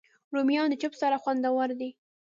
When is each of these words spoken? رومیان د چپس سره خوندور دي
رومیان 0.33 0.67
د 0.71 0.75
چپس 0.81 0.97
سره 1.01 1.21
خوندور 1.23 1.69
دي 1.79 1.89